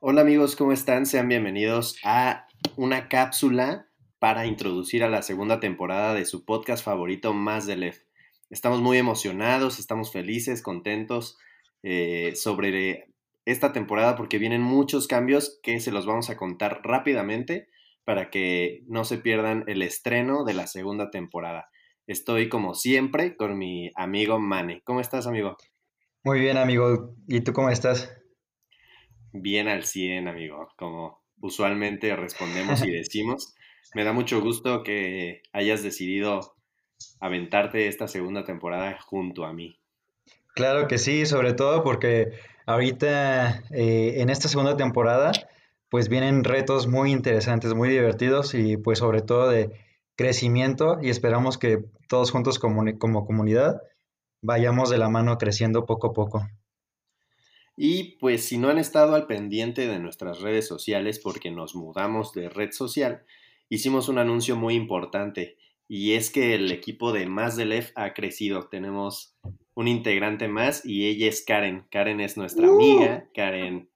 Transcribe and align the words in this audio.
Hola 0.00 0.22
amigos, 0.22 0.56
¿cómo 0.56 0.72
están? 0.72 1.04
Sean 1.04 1.28
bienvenidos 1.28 1.98
a 2.04 2.46
una 2.76 3.08
cápsula 3.08 3.88
para 4.18 4.46
introducir 4.46 5.04
a 5.04 5.10
la 5.10 5.20
segunda 5.20 5.60
temporada 5.60 6.14
de 6.14 6.24
su 6.24 6.46
podcast 6.46 6.82
favorito, 6.82 7.34
Más 7.34 7.66
de 7.66 7.76
Lef. 7.76 8.04
Estamos 8.48 8.80
muy 8.80 8.96
emocionados, 8.96 9.78
estamos 9.78 10.12
felices, 10.12 10.62
contentos 10.62 11.36
eh, 11.82 12.32
sobre 12.34 13.12
esta 13.44 13.74
temporada 13.74 14.16
porque 14.16 14.38
vienen 14.38 14.62
muchos 14.62 15.06
cambios 15.06 15.60
que 15.62 15.80
se 15.80 15.92
los 15.92 16.06
vamos 16.06 16.30
a 16.30 16.38
contar 16.38 16.80
rápidamente 16.82 17.68
para 18.04 18.30
que 18.30 18.82
no 18.86 19.04
se 19.04 19.18
pierdan 19.18 19.64
el 19.66 19.82
estreno 19.82 20.44
de 20.44 20.54
la 20.54 20.66
segunda 20.66 21.10
temporada. 21.10 21.68
Estoy 22.06 22.48
como 22.48 22.74
siempre 22.74 23.36
con 23.36 23.56
mi 23.56 23.90
amigo 23.94 24.38
Mane. 24.38 24.82
¿Cómo 24.84 25.00
estás, 25.00 25.26
amigo? 25.26 25.56
Muy 26.24 26.40
bien, 26.40 26.56
amigo. 26.56 27.14
¿Y 27.28 27.40
tú 27.40 27.52
cómo 27.52 27.70
estás? 27.70 28.12
Bien 29.32 29.68
al 29.68 29.84
100, 29.84 30.28
amigo, 30.28 30.68
como 30.76 31.22
usualmente 31.40 32.14
respondemos 32.16 32.84
y 32.84 32.90
decimos. 32.90 33.54
Me 33.94 34.04
da 34.04 34.12
mucho 34.12 34.40
gusto 34.40 34.82
que 34.82 35.42
hayas 35.52 35.82
decidido 35.82 36.56
aventarte 37.20 37.86
esta 37.86 38.08
segunda 38.08 38.44
temporada 38.44 38.98
junto 39.00 39.44
a 39.44 39.52
mí. 39.52 39.78
Claro 40.54 40.88
que 40.88 40.98
sí, 40.98 41.26
sobre 41.26 41.54
todo 41.54 41.82
porque 41.82 42.32
ahorita 42.66 43.62
eh, 43.70 44.14
en 44.16 44.30
esta 44.30 44.48
segunda 44.48 44.76
temporada 44.76 45.32
pues 45.90 46.08
vienen 46.08 46.44
retos 46.44 46.86
muy 46.86 47.10
interesantes, 47.10 47.74
muy 47.74 47.88
divertidos 47.90 48.54
y 48.54 48.76
pues 48.76 49.00
sobre 49.00 49.22
todo 49.22 49.48
de 49.48 49.70
crecimiento 50.16 50.98
y 51.02 51.10
esperamos 51.10 51.58
que 51.58 51.84
todos 52.08 52.30
juntos 52.30 52.58
como, 52.58 52.84
como 52.98 53.26
comunidad 53.26 53.82
vayamos 54.42 54.90
de 54.90 54.98
la 54.98 55.08
mano 55.08 55.36
creciendo 55.36 55.86
poco 55.86 56.08
a 56.08 56.12
poco. 56.12 56.46
Y 57.76 58.18
pues 58.18 58.44
si 58.44 58.58
no 58.58 58.68
han 58.68 58.78
estado 58.78 59.14
al 59.14 59.26
pendiente 59.26 59.86
de 59.86 59.98
nuestras 59.98 60.40
redes 60.40 60.66
sociales 60.66 61.18
porque 61.18 61.50
nos 61.50 61.74
mudamos 61.74 62.32
de 62.34 62.48
red 62.48 62.70
social, 62.72 63.24
hicimos 63.68 64.08
un 64.08 64.18
anuncio 64.18 64.56
muy 64.56 64.74
importante 64.74 65.56
y 65.88 66.12
es 66.12 66.30
que 66.30 66.54
el 66.54 66.70
equipo 66.70 67.12
de 67.12 67.26
Más 67.26 67.56
de 67.56 67.64
Lef 67.64 67.90
ha 67.96 68.14
crecido. 68.14 68.68
Tenemos 68.68 69.36
un 69.74 69.88
integrante 69.88 70.46
más 70.46 70.84
y 70.84 71.06
ella 71.08 71.28
es 71.28 71.42
Karen. 71.42 71.86
Karen 71.90 72.20
es 72.20 72.36
nuestra 72.36 72.70
¡Uh! 72.70 72.74
amiga, 72.74 73.28
Karen 73.34 73.89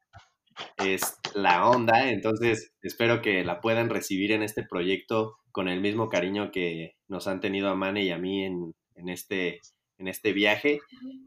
es 0.79 1.19
la 1.35 1.69
onda, 1.69 2.11
entonces 2.11 2.73
espero 2.83 3.23
que 3.23 3.45
la 3.45 3.61
puedan 3.61 3.91
recibir 3.91 4.33
en 4.33 4.43
este 4.43 4.63
proyecto 4.63 5.37
con 5.53 5.69
el 5.69 5.81
mismo 5.81 6.09
cariño 6.09 6.51
que 6.51 6.97
nos 7.09 7.27
han 7.27 7.41
tenido 7.41 7.69
a 7.69 7.75
Mane 7.75 8.05
y 8.05 8.11
a 8.11 8.19
mí 8.19 8.45
en, 8.45 8.75
en 8.97 9.09
este 9.09 9.61
en 9.99 10.09
este 10.09 10.33
viaje. 10.33 10.81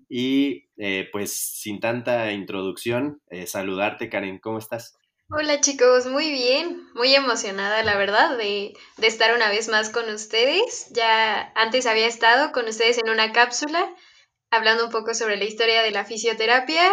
Y 0.10 0.66
eh, 0.78 1.08
pues 1.12 1.34
sin 1.34 1.80
tanta 1.80 2.32
introducción, 2.32 3.22
eh, 3.30 3.48
saludarte 3.48 4.10
Karen, 4.10 4.40
¿cómo 4.40 4.58
estás? 4.58 4.98
Hola 5.30 5.60
chicos, 5.60 6.06
muy 6.06 6.32
bien, 6.32 6.88
muy 6.94 7.14
emocionada 7.14 7.84
la 7.84 7.98
verdad 7.98 8.38
de, 8.38 8.74
de, 8.96 9.08
estar 9.08 9.36
una 9.36 9.50
vez 9.50 9.68
más 9.68 9.90
con 9.90 10.10
ustedes. 10.10 10.90
Ya 10.94 11.52
antes 11.56 11.86
había 11.86 12.08
estado 12.08 12.54
con 12.54 12.66
ustedes 12.68 12.98
en 12.98 13.10
una 13.10 13.34
cápsula 13.34 13.94
hablando 14.50 14.86
un 14.86 14.92
poco 14.92 15.14
sobre 15.14 15.36
la 15.36 15.44
historia 15.44 15.84
de 15.84 15.92
la 15.92 16.06
fisioterapia 16.06 16.90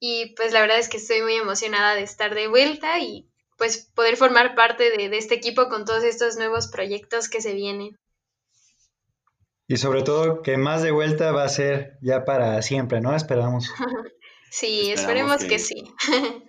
y 0.00 0.34
pues 0.36 0.52
la 0.52 0.60
verdad 0.60 0.78
es 0.78 0.88
que 0.88 0.98
estoy 0.98 1.22
muy 1.22 1.34
emocionada 1.34 1.94
de 1.94 2.02
estar 2.02 2.34
de 2.34 2.48
vuelta 2.48 2.98
y 2.98 3.28
pues 3.56 3.90
poder 3.94 4.16
formar 4.16 4.54
parte 4.54 4.90
de, 4.90 5.08
de 5.08 5.18
este 5.18 5.34
equipo 5.34 5.68
con 5.68 5.84
todos 5.84 6.04
estos 6.04 6.36
nuevos 6.36 6.68
proyectos 6.68 7.28
que 7.28 7.40
se 7.40 7.54
vienen. 7.54 7.96
Y 9.68 9.78
sobre 9.78 10.02
todo 10.02 10.42
que 10.42 10.56
más 10.56 10.82
de 10.82 10.92
vuelta 10.92 11.32
va 11.32 11.44
a 11.44 11.48
ser 11.48 11.98
ya 12.00 12.24
para 12.24 12.62
siempre, 12.62 13.00
¿no? 13.00 13.16
Esperamos. 13.16 13.72
sí, 14.50 14.92
esperemos, 14.92 15.44
que, 15.44 15.58
sí. 15.58 15.92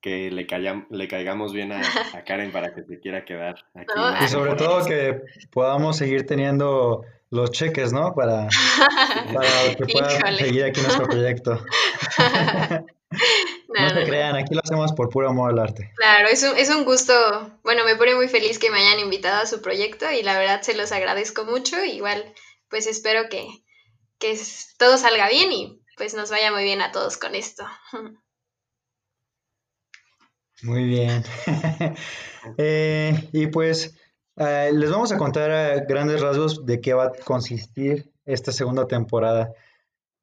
que 0.00 0.30
le, 0.30 0.46
le 0.90 1.08
caigamos 1.08 1.52
bien 1.52 1.72
a, 1.72 1.82
Karen 2.24 2.52
para 2.52 2.74
que 2.74 2.84
se 2.84 3.00
quiera 3.00 3.24
quedar 3.24 3.64
aquí. 3.74 4.24
y 4.24 4.28
sobre 4.28 4.54
todo 4.54 4.86
que 4.86 5.20
podamos 5.50 5.96
seguir 5.96 6.26
teniendo 6.26 7.02
los 7.30 7.50
cheques, 7.50 7.92
¿no? 7.92 8.14
Para, 8.14 8.48
para 9.34 9.74
que 9.76 9.86
pueda 9.92 10.36
seguir 10.36 10.64
aquí 10.64 10.80
nuestro 10.80 11.06
proyecto. 11.06 11.60
No, 12.18 12.86
no, 13.68 13.90
se 13.90 14.04
crean, 14.04 14.36
aquí 14.36 14.54
lo 14.54 14.60
hacemos 14.62 14.92
por 14.92 15.08
puro 15.08 15.28
amor 15.28 15.50
al 15.50 15.58
arte. 15.58 15.92
Claro, 15.96 16.28
es 16.28 16.42
un, 16.42 16.56
es 16.56 16.68
un 16.70 16.84
gusto, 16.84 17.12
bueno, 17.62 17.84
me 17.84 17.96
pone 17.96 18.14
muy 18.14 18.28
feliz 18.28 18.58
que 18.58 18.70
me 18.70 18.78
hayan 18.78 19.00
invitado 19.00 19.42
a 19.42 19.46
su 19.46 19.62
proyecto 19.62 20.10
y 20.10 20.22
la 20.22 20.38
verdad 20.38 20.62
se 20.62 20.74
los 20.74 20.92
agradezco 20.92 21.44
mucho. 21.44 21.82
Igual, 21.84 22.34
pues 22.68 22.86
espero 22.86 23.28
que, 23.28 23.46
que 24.18 24.38
todo 24.78 24.98
salga 24.98 25.28
bien 25.28 25.52
y 25.52 25.82
pues 25.96 26.14
nos 26.14 26.30
vaya 26.30 26.52
muy 26.52 26.64
bien 26.64 26.80
a 26.82 26.92
todos 26.92 27.16
con 27.16 27.34
esto. 27.34 27.64
Muy 30.62 30.84
bien. 30.86 31.22
eh, 32.58 33.28
y 33.32 33.46
pues 33.46 33.96
eh, 34.36 34.70
les 34.74 34.90
vamos 34.90 35.12
a 35.12 35.16
contar 35.16 35.52
a 35.52 35.76
grandes 35.84 36.20
rasgos 36.20 36.66
de 36.66 36.80
qué 36.80 36.94
va 36.94 37.04
a 37.04 37.12
consistir 37.12 38.12
esta 38.24 38.50
segunda 38.50 38.86
temporada 38.88 39.52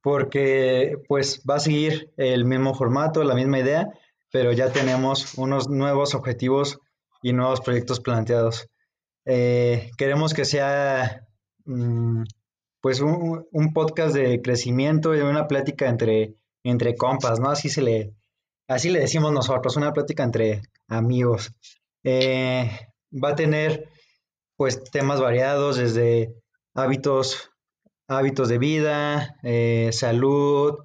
porque 0.05 0.99
pues 1.07 1.41
va 1.49 1.55
a 1.55 1.59
seguir 1.59 2.13
el 2.15 2.45
mismo 2.45 2.75
formato, 2.75 3.23
la 3.23 3.33
misma 3.33 3.57
idea, 3.57 3.87
pero 4.31 4.51
ya 4.51 4.71
tenemos 4.71 5.33
unos 5.33 5.67
nuevos 5.67 6.13
objetivos 6.13 6.77
y 7.23 7.33
nuevos 7.33 7.59
proyectos 7.61 8.01
planteados. 8.01 8.69
Eh, 9.25 9.89
queremos 9.97 10.35
que 10.35 10.45
sea 10.45 11.25
mm, 11.65 12.21
pues 12.81 13.01
un, 13.01 13.73
podcast 13.73 14.13
de 14.13 14.43
crecimiento 14.43 15.15
y 15.15 15.21
una 15.21 15.47
plática 15.47 15.89
entre, 15.89 16.35
entre 16.63 16.95
compas, 16.95 17.39
¿no? 17.39 17.49
Así 17.49 17.69
se 17.69 17.81
le, 17.81 18.13
así 18.67 18.91
le 18.91 18.99
decimos 18.99 19.31
nosotros, 19.31 19.75
una 19.75 19.91
plática 19.91 20.21
entre 20.21 20.61
amigos. 20.87 21.51
Eh, 22.03 22.69
va 23.11 23.29
a 23.29 23.35
tener 23.35 23.89
pues 24.55 24.83
temas 24.83 25.19
variados 25.19 25.77
desde 25.77 26.35
hábitos 26.75 27.49
hábitos 28.07 28.49
de 28.49 28.57
vida, 28.57 29.37
eh, 29.43 29.89
salud, 29.91 30.75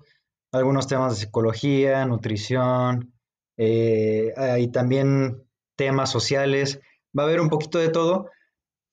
algunos 0.53 0.87
temas 0.87 1.15
de 1.15 1.27
psicología, 1.27 2.05
nutrición, 2.07 3.13
eh, 3.57 4.33
y 4.59 4.69
también 4.69 5.45
temas 5.77 6.11
sociales. 6.11 6.81
Va 7.17 7.25
a 7.25 7.27
haber 7.27 7.41
un 7.41 7.49
poquito 7.49 7.79
de 7.79 7.89
todo, 7.89 8.31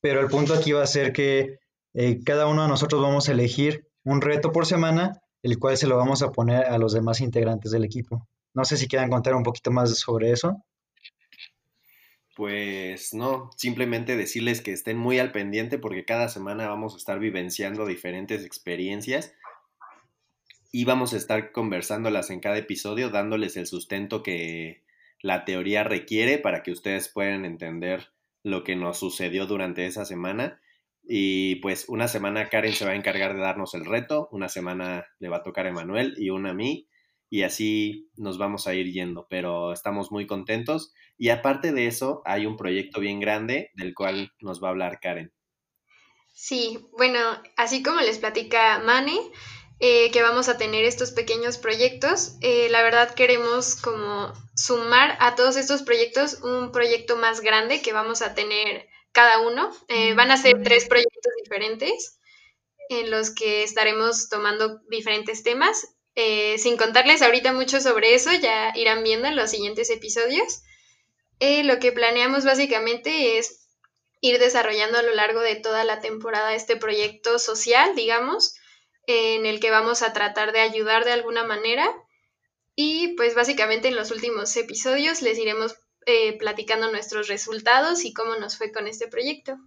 pero 0.02 0.22
el 0.22 0.28
punto 0.28 0.54
aquí 0.54 0.72
va 0.72 0.84
a 0.84 0.88
ser 0.88 1.14
que 1.14 1.60
eh, 1.94 2.24
cada 2.24 2.48
uno 2.48 2.64
de 2.64 2.68
nosotros 2.68 3.02
vamos 3.02 3.30
a 3.30 3.32
elegir 3.32 3.88
un 4.04 4.22
reto 4.22 4.52
por 4.52 4.66
semana, 4.66 5.22
el 5.42 5.58
cual 5.60 5.78
se 5.78 5.88
lo 5.88 5.98
vamos 5.98 6.22
a 6.22 6.32
poner 6.32 6.66
a 6.66 6.78
los 6.78 6.94
demás 6.94 7.22
integrantes 7.22 7.72
del 7.72 7.84
equipo. 7.84 8.28
No 8.54 8.66
sé 8.66 8.78
si 8.78 8.88
quieran 8.88 9.10
contar 9.10 9.36
un 9.36 9.44
poquito 9.44 9.72
más 9.72 9.98
sobre 9.98 10.32
eso. 10.32 10.64
Pues 12.38 13.16
no, 13.16 13.50
simplemente 13.56 14.16
decirles 14.16 14.62
que 14.62 14.72
estén 14.72 14.96
muy 14.96 15.18
al 15.18 15.32
pendiente 15.32 15.80
porque 15.80 16.06
cada 16.06 16.30
semana 16.30 16.70
vamos 16.70 16.94
a 16.94 16.98
estar 16.98 17.18
vivenciando 17.18 17.88
diferentes 17.88 18.46
experiencias 18.46 19.34
y 20.72 20.86
vamos 20.86 21.14
a 21.14 21.18
estar 21.18 21.52
conversándolas 21.52 22.30
en 22.30 22.40
cada 22.40 22.60
episodio, 22.60 23.10
dándoles 23.10 23.58
el 23.58 23.66
sustento 23.66 24.22
que 24.22 24.84
la 25.20 25.46
teoría 25.46 25.84
requiere 25.84 26.38
para 26.38 26.62
que 26.62 26.70
ustedes 26.72 27.10
puedan 27.10 27.44
entender 27.44 28.12
lo 28.44 28.64
que 28.64 28.76
nos 28.76 29.00
sucedió 29.00 29.48
durante 29.48 29.88
esa 29.88 30.06
semana. 30.06 30.62
Y 31.04 31.56
pues 31.56 31.90
una 31.90 32.08
semana 32.08 32.50
Karen 32.50 32.74
se 32.74 32.86
va 32.86 32.92
a 32.92 32.96
encargar 32.96 33.34
de 33.34 33.42
darnos 33.42 33.74
el 33.74 33.84
reto, 33.84 34.30
una 34.32 34.48
semana 34.48 35.08
le 35.18 35.30
va 35.30 35.38
a 35.38 35.44
tocar 35.44 35.66
a 35.66 35.70
Emanuel 35.70 36.14
y 36.20 36.30
una 36.30 36.52
a 36.52 36.54
mí, 36.54 36.88
y 37.30 37.44
así 37.44 38.10
nos 38.16 38.38
vamos 38.38 38.68
a 38.68 38.74
ir 38.74 38.92
yendo, 38.92 39.28
pero 39.30 39.74
estamos 39.74 40.12
muy 40.12 40.28
contentos 40.28 40.94
y 41.18 41.30
aparte 41.30 41.72
de 41.72 41.88
eso, 41.88 42.22
hay 42.26 42.46
un 42.46 42.58
proyecto 42.58 43.00
bien 43.00 43.20
grande 43.20 43.72
del 43.76 43.94
cual 43.94 44.32
nos 44.40 44.64
va 44.64 44.68
a 44.68 44.72
hablar 44.72 45.00
Karen. 45.02 45.34
Sí, 46.34 46.80
bueno, 46.92 47.20
así 47.56 47.82
como 47.82 48.00
les 48.02 48.20
platica 48.20 48.80
Mane, 48.80 49.20
eh, 49.80 50.12
que 50.12 50.22
vamos 50.22 50.50
a 50.50 50.58
tener 50.58 50.86
estos 50.86 51.12
pequeños 51.12 51.58
proyectos, 51.58 52.36
eh, 52.42 52.68
la 52.70 52.84
verdad 52.84 53.14
queremos 53.16 53.76
como 53.76 54.34
sumar 54.56 55.18
a 55.20 55.36
todos 55.36 55.56
estos 55.56 55.82
proyectos 55.82 56.42
un 56.44 56.72
proyecto 56.72 57.16
más 57.16 57.42
grande 57.42 57.82
que 57.82 57.94
vamos 57.94 58.22
a 58.22 58.36
tener 58.36 58.88
cada 59.12 59.40
uno. 59.40 59.72
Eh, 59.88 60.14
van 60.14 60.30
a 60.30 60.38
ser 60.38 60.62
tres 60.64 60.88
proyectos 60.88 61.34
diferentes 61.44 62.20
en 62.90 63.10
los 63.12 63.32
que 63.32 63.64
estaremos 63.64 64.30
tomando 64.30 64.80
diferentes 64.90 65.42
temas. 65.42 65.97
Sin 66.58 66.78
contarles 66.78 67.22
ahorita 67.22 67.54
mucho 67.54 67.80
sobre 67.80 68.16
eso, 68.16 68.32
ya 68.32 68.72
irán 68.76 69.04
viendo 69.04 69.28
en 69.28 69.36
los 69.36 69.52
siguientes 69.52 69.90
episodios. 69.90 70.62
Eh, 71.40 71.64
lo 71.64 71.80
que 71.80 71.92
planeamos 71.92 72.46
básicamente 72.46 73.38
es 73.38 73.68
ir 74.22 74.40
desarrollando 74.40 74.98
a 74.98 75.04
lo 75.04 75.14
largo 75.14 75.42
de 75.42 75.56
toda 75.56 75.84
la 75.84 76.00
temporada 76.00 76.56
este 76.56 76.76
proyecto 76.76 77.38
social, 77.38 77.96
digamos, 77.96 78.56
en 79.06 79.46
el 79.46 79.60
que 79.60 79.70
vamos 79.70 80.02
a 80.02 80.14
tratar 80.14 80.52
de 80.52 80.62
ayudar 80.62 81.06
de 81.06 81.12
alguna 81.12 81.44
manera. 81.44 81.94
Y 82.76 83.16
pues 83.16 83.36
básicamente 83.36 83.88
en 83.88 83.96
los 83.96 84.12
últimos 84.12 84.56
episodios 84.58 85.22
les 85.22 85.38
iremos 85.38 85.76
eh, 86.06 86.38
platicando 86.38 86.92
nuestros 86.92 87.28
resultados 87.28 88.06
y 88.06 88.14
cómo 88.14 88.36
nos 88.36 88.58
fue 88.58 88.72
con 88.72 88.88
este 88.88 89.08
proyecto. 89.08 89.58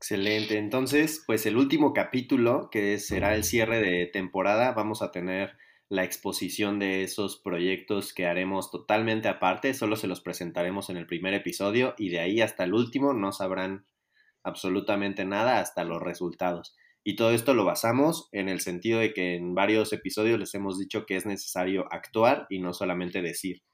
Excelente. 0.00 0.56
Entonces, 0.56 1.22
pues 1.26 1.44
el 1.44 1.58
último 1.58 1.92
capítulo, 1.92 2.70
que 2.70 2.98
será 2.98 3.34
el 3.34 3.44
cierre 3.44 3.82
de 3.82 4.06
temporada, 4.06 4.72
vamos 4.72 5.02
a 5.02 5.10
tener 5.10 5.58
la 5.90 6.04
exposición 6.04 6.78
de 6.78 7.02
esos 7.02 7.36
proyectos 7.36 8.14
que 8.14 8.26
haremos 8.26 8.70
totalmente 8.70 9.28
aparte, 9.28 9.74
solo 9.74 9.96
se 9.96 10.06
los 10.06 10.22
presentaremos 10.22 10.88
en 10.88 10.96
el 10.96 11.06
primer 11.06 11.34
episodio 11.34 11.94
y 11.98 12.08
de 12.08 12.20
ahí 12.20 12.40
hasta 12.40 12.64
el 12.64 12.72
último 12.72 13.12
no 13.12 13.30
sabrán 13.30 13.84
absolutamente 14.42 15.26
nada 15.26 15.60
hasta 15.60 15.84
los 15.84 16.00
resultados. 16.00 16.74
Y 17.04 17.16
todo 17.16 17.32
esto 17.32 17.52
lo 17.52 17.66
basamos 17.66 18.30
en 18.32 18.48
el 18.48 18.60
sentido 18.60 19.00
de 19.00 19.12
que 19.12 19.34
en 19.34 19.54
varios 19.54 19.92
episodios 19.92 20.40
les 20.40 20.54
hemos 20.54 20.78
dicho 20.78 21.04
que 21.04 21.16
es 21.16 21.26
necesario 21.26 21.84
actuar 21.92 22.46
y 22.48 22.60
no 22.60 22.72
solamente 22.72 23.20
decir. 23.20 23.64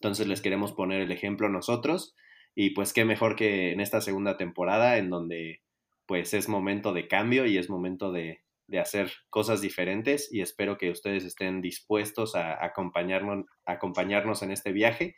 Entonces 0.00 0.26
les 0.26 0.40
queremos 0.40 0.72
poner 0.72 1.00
el 1.00 1.12
ejemplo 1.12 1.48
nosotros 1.48 2.16
y 2.56 2.70
pues 2.70 2.92
qué 2.92 3.04
mejor 3.04 3.36
que 3.36 3.70
en 3.70 3.78
esta 3.78 4.00
segunda 4.00 4.36
temporada 4.36 4.98
en 4.98 5.10
donde 5.10 5.60
pues 6.06 6.34
es 6.34 6.48
momento 6.48 6.92
de 6.92 7.08
cambio 7.08 7.46
y 7.46 7.58
es 7.58 7.68
momento 7.68 8.12
de, 8.12 8.42
hacer 8.80 9.12
cosas 9.30 9.60
diferentes 9.60 10.28
y 10.32 10.40
espero 10.40 10.76
que 10.76 10.90
ustedes 10.90 11.24
estén 11.24 11.60
dispuestos 11.60 12.34
a 12.34 12.64
acompañarnos, 12.64 13.46
acompañarnos 13.64 14.42
en 14.42 14.50
este 14.50 14.72
viaje 14.72 15.14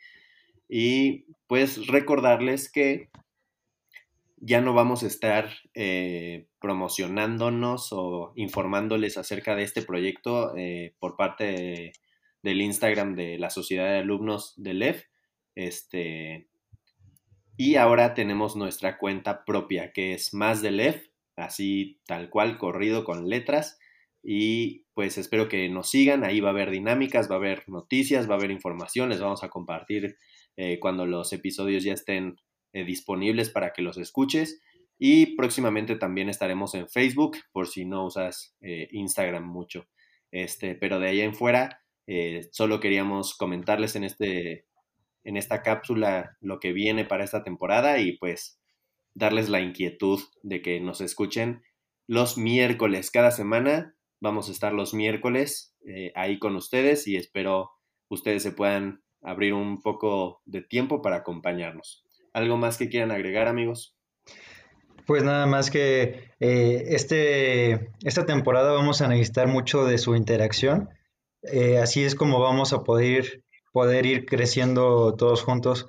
y 0.67 1.25
pues 1.47 1.87
recordarles 1.87 2.71
que 2.71 3.09
ya 4.37 4.61
no 4.61 4.73
vamos 4.73 5.03
a 5.03 5.07
estar 5.07 5.49
eh, 5.73 6.47
promocionándonos 6.61 7.89
o 7.91 8.33
informándoles 8.35 9.17
acerca 9.17 9.55
de 9.55 9.63
este 9.63 9.81
proyecto 9.81 10.55
eh, 10.55 10.93
por 10.99 11.15
parte 11.15 11.93
del 12.41 12.61
Instagram 12.61 13.15
de 13.15 13.37
la 13.37 13.49
Sociedad 13.49 13.89
de 13.89 13.99
Alumnos 13.99 14.53
del 14.57 14.81
EF. 14.81 15.05
Este, 15.55 16.48
y 17.59 17.75
ahora 17.75 18.13
tenemos 18.13 18.55
nuestra 18.55 18.97
cuenta 18.97 19.43
propia, 19.43 19.91
que 19.91 20.13
es 20.13 20.33
más 20.33 20.61
del 20.61 20.79
EF, 20.79 21.09
así 21.35 21.99
tal 22.05 22.29
cual, 22.29 22.57
corrido 22.57 23.03
con 23.03 23.27
letras. 23.27 23.77
Y 24.23 24.85
pues 24.93 25.17
espero 25.17 25.49
que 25.49 25.67
nos 25.67 25.89
sigan, 25.89 26.23
ahí 26.23 26.39
va 26.39 26.47
a 26.47 26.51
haber 26.53 26.71
dinámicas, 26.71 27.29
va 27.29 27.35
a 27.35 27.39
haber 27.39 27.67
noticias, 27.67 28.29
va 28.29 28.35
a 28.35 28.37
haber 28.37 28.51
información, 28.51 29.09
les 29.09 29.19
vamos 29.19 29.43
a 29.43 29.49
compartir 29.49 30.15
eh, 30.55 30.79
cuando 30.79 31.05
los 31.05 31.33
episodios 31.33 31.83
ya 31.83 31.91
estén 31.91 32.37
eh, 32.71 32.85
disponibles 32.85 33.49
para 33.49 33.73
que 33.73 33.81
los 33.81 33.97
escuches. 33.97 34.61
Y 34.97 35.35
próximamente 35.35 35.97
también 35.97 36.29
estaremos 36.29 36.75
en 36.75 36.87
Facebook, 36.87 37.39
por 37.51 37.67
si 37.67 37.83
no 37.83 38.05
usas 38.05 38.55
eh, 38.61 38.87
Instagram 38.91 39.43
mucho. 39.43 39.85
Este, 40.31 40.75
pero 40.75 40.97
de 40.97 41.09
ahí 41.09 41.19
en 41.19 41.35
fuera, 41.35 41.83
solo 42.51 42.79
queríamos 42.79 43.35
comentarles 43.35 43.97
en 43.97 44.05
este 44.05 44.68
en 45.29 45.37
esta 45.37 45.61
cápsula 45.61 46.35
lo 46.41 46.59
que 46.59 46.73
viene 46.73 47.05
para 47.05 47.23
esta 47.23 47.43
temporada 47.43 47.99
y 47.99 48.17
pues 48.17 48.59
darles 49.13 49.47
la 49.47 49.61
inquietud 49.61 50.19
de 50.41 50.63
que 50.63 50.79
nos 50.79 51.01
escuchen 51.01 51.61
los 52.07 52.37
miércoles. 52.37 53.11
Cada 53.11 53.29
semana 53.29 53.95
vamos 54.19 54.49
a 54.49 54.51
estar 54.51 54.73
los 54.73 54.95
miércoles 54.95 55.75
eh, 55.85 56.11
ahí 56.15 56.39
con 56.39 56.55
ustedes 56.55 57.07
y 57.07 57.15
espero 57.15 57.69
ustedes 58.09 58.41
se 58.41 58.51
puedan 58.51 59.03
abrir 59.21 59.53
un 59.53 59.81
poco 59.83 60.41
de 60.45 60.63
tiempo 60.63 61.03
para 61.03 61.17
acompañarnos. 61.17 62.03
¿Algo 62.33 62.57
más 62.57 62.77
que 62.77 62.89
quieran 62.89 63.11
agregar 63.11 63.47
amigos? 63.47 63.95
Pues 65.05 65.23
nada 65.23 65.45
más 65.45 65.69
que 65.69 66.31
eh, 66.39 66.85
este, 66.87 67.91
esta 68.03 68.25
temporada 68.25 68.71
vamos 68.71 69.01
a 69.01 69.07
necesitar 69.07 69.47
mucho 69.47 69.85
de 69.85 69.99
su 69.99 70.15
interacción. 70.15 70.89
Eh, 71.43 71.77
así 71.77 72.03
es 72.03 72.15
como 72.15 72.39
vamos 72.39 72.73
a 72.73 72.83
poder 72.83 73.43
poder 73.71 74.05
ir 74.05 74.25
creciendo 74.25 75.15
todos 75.15 75.43
juntos. 75.43 75.87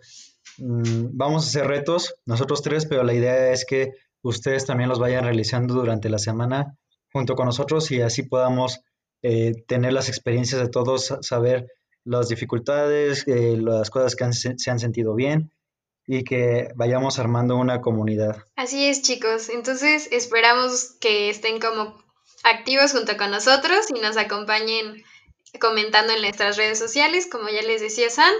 Mm, 0.58 1.08
vamos 1.12 1.44
a 1.44 1.48
hacer 1.48 1.66
retos, 1.66 2.14
nosotros 2.26 2.62
tres, 2.62 2.86
pero 2.86 3.02
la 3.02 3.14
idea 3.14 3.52
es 3.52 3.64
que 3.64 3.92
ustedes 4.22 4.66
también 4.66 4.88
los 4.88 4.98
vayan 4.98 5.24
realizando 5.24 5.74
durante 5.74 6.08
la 6.08 6.18
semana 6.18 6.76
junto 7.12 7.34
con 7.34 7.46
nosotros 7.46 7.90
y 7.90 8.02
así 8.02 8.22
podamos 8.22 8.80
eh, 9.22 9.52
tener 9.66 9.92
las 9.92 10.08
experiencias 10.08 10.60
de 10.60 10.68
todos, 10.68 11.14
saber 11.22 11.66
las 12.04 12.28
dificultades, 12.28 13.26
eh, 13.26 13.56
las 13.58 13.90
cosas 13.90 14.16
que 14.16 14.32
se 14.32 14.70
han 14.70 14.78
sentido 14.78 15.14
bien 15.14 15.52
y 16.06 16.24
que 16.24 16.72
vayamos 16.74 17.18
armando 17.18 17.56
una 17.56 17.80
comunidad. 17.80 18.44
Así 18.56 18.86
es, 18.86 19.02
chicos. 19.02 19.48
Entonces 19.48 20.08
esperamos 20.10 20.96
que 21.00 21.30
estén 21.30 21.60
como 21.60 22.02
activos 22.42 22.92
junto 22.92 23.16
con 23.16 23.30
nosotros 23.30 23.86
y 23.94 24.00
nos 24.00 24.16
acompañen 24.16 25.04
comentando 25.58 26.12
en 26.12 26.22
nuestras 26.22 26.56
redes 26.56 26.78
sociales, 26.78 27.28
como 27.30 27.48
ya 27.48 27.62
les 27.62 27.80
decía 27.80 28.10
Sant. 28.10 28.36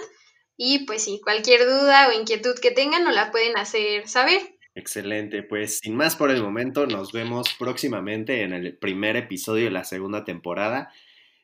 Y 0.57 0.85
pues 0.87 1.05
sí, 1.05 1.21
cualquier 1.25 1.65
duda 1.65 2.09
o 2.09 2.13
inquietud 2.13 2.59
que 2.61 2.71
tengan 2.71 3.05
nos 3.05 3.15
la 3.15 3.31
pueden 3.31 3.57
hacer 3.57 4.07
saber. 4.09 4.41
Excelente, 4.75 5.43
pues 5.43 5.79
sin 5.79 5.97
más 5.97 6.17
por 6.17 6.31
el 6.31 6.43
momento, 6.43 6.87
nos 6.87 7.13
vemos 7.13 7.49
próximamente 7.59 8.43
en 8.43 8.53
el 8.53 8.77
primer 8.79 9.17
episodio 9.17 9.65
de 9.65 9.71
la 9.71 9.85
segunda 9.85 10.25
temporada 10.25 10.93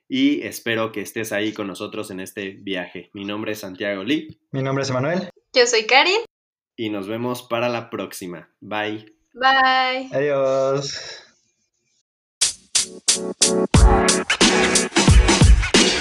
y 0.08 0.42
espero 0.46 0.92
que 0.92 1.00
estés 1.00 1.32
ahí 1.32 1.52
con 1.52 1.66
nosotros 1.66 2.10
en 2.10 2.20
este 2.20 2.50
viaje. 2.50 3.10
Mi 3.12 3.24
nombre 3.24 3.52
es 3.52 3.60
Santiago 3.60 4.04
Lee. 4.04 4.38
Mi 4.52 4.62
nombre 4.62 4.84
es 4.84 4.90
Emanuel. 4.90 5.30
Yo 5.52 5.66
soy 5.66 5.86
Karen. 5.86 6.20
Y 6.76 6.90
nos 6.90 7.08
vemos 7.08 7.42
para 7.42 7.68
la 7.68 7.90
próxima. 7.90 8.50
Bye. 8.60 9.16
Bye. 9.32 10.10
Adiós. 10.12 11.22